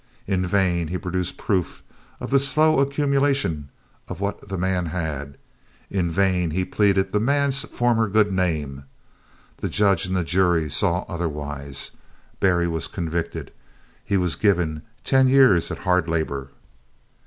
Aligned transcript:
In 0.25 0.47
vain 0.47 0.87
he 0.87 0.97
produced 0.97 1.37
proof 1.37 1.83
of 2.19 2.31
the 2.31 2.39
slow 2.39 2.79
accumulation 2.79 3.69
of 4.09 4.19
what 4.19 4.49
the 4.49 4.57
man 4.57 4.87
had. 4.87 5.37
In 5.91 6.09
vain 6.09 6.49
he 6.49 6.65
pleaded 6.65 7.11
the 7.11 7.19
man's 7.19 7.61
former 7.65 8.07
good 8.07 8.31
name. 8.31 8.85
The 9.57 9.69
judge 9.69 10.07
and 10.07 10.17
the 10.17 10.23
jury 10.23 10.71
saw 10.71 11.01
otherwise. 11.07 11.91
Berry 12.39 12.67
was 12.67 12.87
convicted. 12.87 13.53
He 14.03 14.17
was 14.17 14.35
given 14.35 14.81
ten 15.03 15.27
years 15.27 15.69
at 15.69 15.77
hard 15.85 16.07
labour. 16.07 16.49